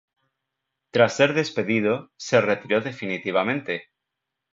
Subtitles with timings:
[0.89, 3.89] Tras ser despedido, se retiró definitivamente.